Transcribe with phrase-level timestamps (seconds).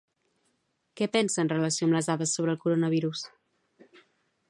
[1.01, 3.25] Què pensa en relació amb les dades sobre el coronavirus?